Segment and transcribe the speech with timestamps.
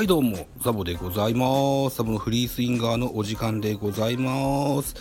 [0.00, 1.98] はいどうも、ザボでございます。
[1.98, 4.94] ザボのフリースインガーのお時間でございます。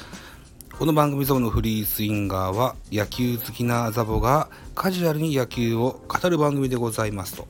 [0.77, 7.47] この番組ザボのフリースインガーは野球好きなザボがカジュアルに野球を語る番組でございますと。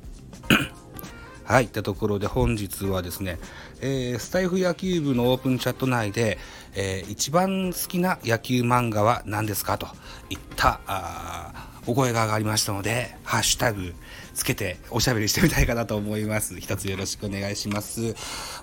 [1.44, 3.40] はい、いったところで本日はですね、
[3.82, 6.38] えースタイフ野球部のオープンチャット内で、
[6.76, 9.88] えー一番好きな野球漫画は何ですかと
[10.30, 13.96] いったあお声が上がりましたので、ハッシュタグ
[14.36, 16.60] つけておしゃべりしてみたいかなと思います。
[16.60, 18.14] 一つよろしくお願いします。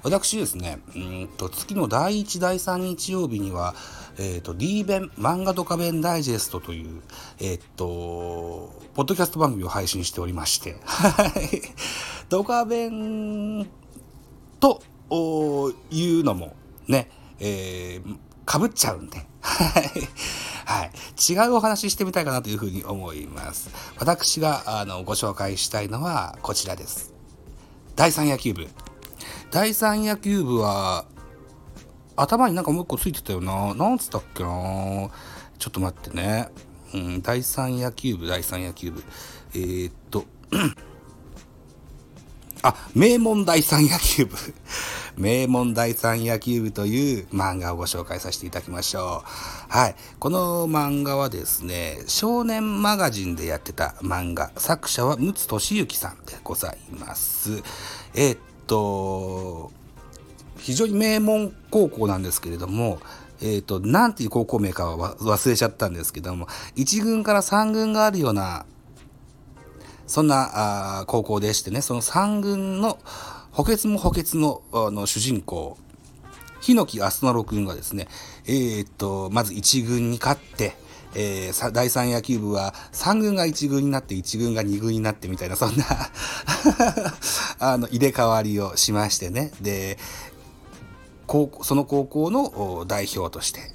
[0.04, 3.74] 私ですね、うんと月の第1、第3日曜日には、
[4.16, 7.02] えっ、と、D 弁、漫画ドカ弁ダイジェストという、
[7.40, 11.62] えっ、と、ポッドキャスト番組を配信しておりまして、はい。
[12.28, 13.68] ドカ弁
[14.60, 14.80] と
[15.90, 16.54] いうのも
[16.86, 19.82] ね、えー、かぶっちゃうんで、はい。
[20.66, 21.32] はい。
[21.32, 23.70] 違うお話ししてみたいかなというふうに思います。
[23.98, 27.14] 私が、あの、ご紹介したいのはこちらです。
[27.94, 28.66] 第三野球部。
[29.52, 31.04] 第三野球部は、
[32.16, 33.74] 頭になんかもう一個ついてたよな。
[33.74, 35.08] なんつったっけな。
[35.58, 36.48] ちょっと待ってね。
[36.94, 39.04] うん、第三野球部、第三野球部。
[39.54, 40.24] えー、っと、
[42.62, 44.34] あ、名門第三野球部。
[45.16, 49.72] 名門第三野球部という漫画をご紹介させていただきましょう。
[49.72, 49.96] はい。
[50.18, 54.50] この漫画はですね、少年マガジンでやってた漫画。
[54.56, 57.62] 作者は陸奥俊之さんでございます。
[58.14, 59.72] えーっと、
[60.58, 63.00] 非常に名門高校なんですけれども、
[63.40, 68.66] えっ、と、なんていう高校名かは忘れちゃったんですけども、1軍から3軍があるような
[70.06, 72.98] そんなあ高校でしてね、その三軍の
[73.56, 75.78] 補欠も補欠のあの主人公、
[76.60, 78.06] 日野木明日野君がですね、
[78.44, 80.74] えーっと、まず一軍に勝って、
[81.14, 85.84] えー第三野球部は3軍が1軍になって1軍が2軍になってみたいなそんな
[87.58, 89.50] あの入れ替わりをしましてね。
[89.62, 89.96] で
[91.26, 93.72] 高その高校の代表として、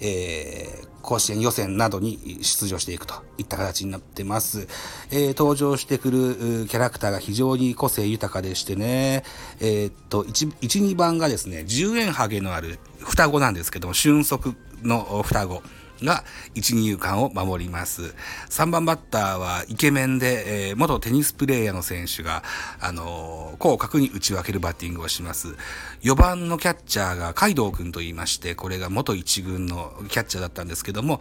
[0.00, 4.68] えー甲子園予選などに出場していくといった形になってます。
[5.10, 9.24] えー登場してくるキャラクターが非常に個性豊かでしてね、
[9.60, 15.62] えーっと、1、1 2番がですね、10円ハゲのある双子なんですけども、俊足の双子。
[16.02, 18.14] が一二遊間を守ります。
[18.50, 22.42] 3番バッターはイケメンで、えー元テニスプレーヤーの選手が、
[22.80, 25.56] あのー広角に打ち分けるバッティングをします。
[26.02, 31.20] 4番のキャッチャーがカイドウ君と言いまして、これが元一軍のキャッチャーだったんですけども、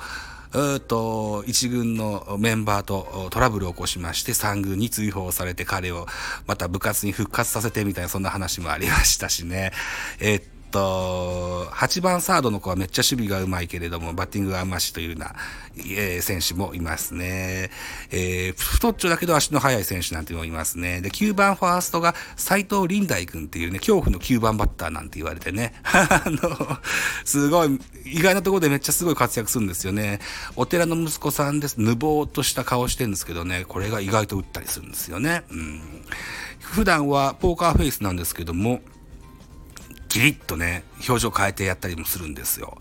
[0.54, 6.08] うーっと、一軍のメンバーとトラブルを起こしまして、三軍に追放されて彼を
[6.46, 9.72] また部活に復活させてみたいな、そんな話もありましたしね。
[10.20, 15.36] えーっと、8番サードの子はめっちゃ守備がうまいけれども、バッティングが甘しというような、
[15.78, 17.70] えー選手もいますね。
[18.12, 21.02] えー太っちょだけど足の速い選手なんていうのもいますね。
[21.02, 25.74] で、9番ファーストが斎藤林大君っていうね、恐怖の9番バッターなんて言われてね。
[25.84, 26.78] あの、
[27.26, 30.20] すごい、意外なところでめっちゃすごい活躍するんですよね。
[30.56, 31.78] お寺の息子さんです。
[31.78, 35.44] ぬぼーっとした顔してるんですけどね、これが意外と打ったりするんですよね。
[35.50, 35.82] うん。
[36.60, 38.82] 普段はポーカーフェイスなんですけども、
[40.08, 42.78] キリッとね、表情変えてやったりもするんですよ。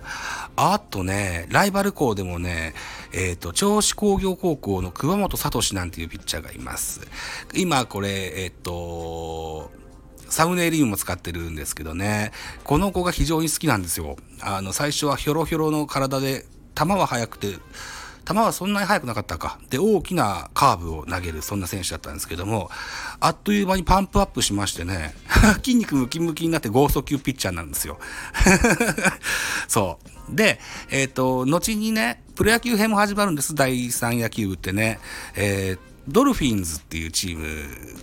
[0.56, 2.75] あとね、ライバル校でもね、
[3.12, 7.06] えっ、と、銚子工業高校の桑本聡なんていうピッチャーがいます。
[7.54, 9.70] 今これ、えっ、と、
[10.28, 12.32] サムネイルにも使ってるんですけどね、
[12.65, 14.16] この子が非常に好きなんですよ。
[14.41, 16.44] あの、最初はヒョロヒョロの体で、
[16.75, 17.56] 球は速くて、
[18.26, 19.59] 球はそんなに速くなかったか。
[19.70, 22.70] で、大きなカーブを投げる、そんな選手だったんですけども、
[23.20, 25.14] あっという間にパンプアップしましてね、
[25.64, 27.98] 筋肉ムキムキになって剛速球ピッチャーなんですよ。
[29.69, 29.98] そ
[30.31, 30.34] う。
[30.34, 30.60] で、
[30.91, 34.98] えっ、と、後にね、プロ野球編も始まるんです、第3野球部ってね。
[35.34, 37.47] えードルフィンズっていうチーム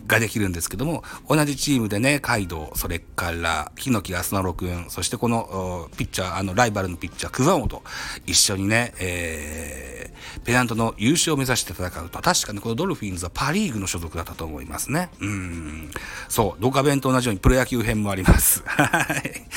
[0.08, 7.81] ができるんですけども、同じチームでね、カイドウ、それから、日野木アスナロ君、そしてこの、ピッチャー、あの、ライバルのピッチャー、桑本、
[8.25, 12.19] 一緒にね、えー、ペナントの優勝を目指して戦うと。
[12.19, 15.10] 確かにこのドルフィンズはパリーグの所属だったと思いますね。
[15.19, 15.92] うん。
[16.27, 18.63] そう、ドカベンと同じようにプロ野球編もあります。
[18.68, 19.48] はい。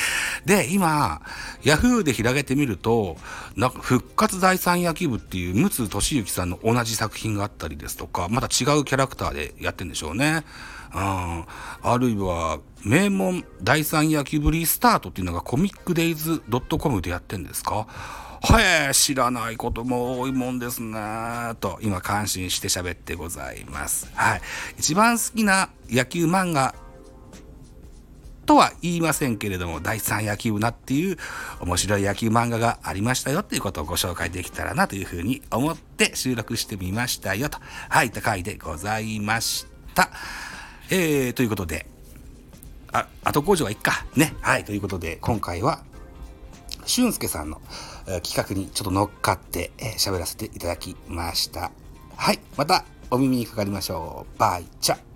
[0.45, 1.21] で、今、
[1.67, 3.17] ヤフーで開けてみると、
[3.57, 10.45] なんか復活第三野球部っていう、陸奥俊之さんの同じ作品があったりですとか、また違うキャラクターでやってんでしょうね。
[10.95, 11.45] うん。
[11.83, 16.41] あるいは、名門第三野球部リスタートっていうのがコミックデイズ
[16.79, 17.85] .com でやってんですか？
[18.39, 20.97] はい、知らないことも多いもんですね
[21.59, 24.09] と、今感心して喋ってございます。
[24.15, 24.41] はい。
[24.77, 26.75] 一番好きな野球漫画
[28.47, 31.17] とは言いませんけれども、第三野球なっていう
[31.59, 37.59] 面白い野球漫画がありましたよっていうことをご紹介できたらなというふうに思って収録してみましたよと、
[37.89, 40.09] はい、高いでございました。
[40.89, 41.85] えー、ということで、
[42.93, 44.05] あ、後工場はいっか。
[44.15, 44.33] ね。
[44.39, 44.63] はい。
[44.63, 45.83] ということで、今回は、
[46.85, 47.61] 俊介さんの、
[48.07, 51.71] え企画にちょっと乗っかってえ喋、らせていただきました。
[52.15, 52.39] はい。
[52.55, 54.39] またお耳にかかりましょう。
[54.39, 55.06] バイチャ。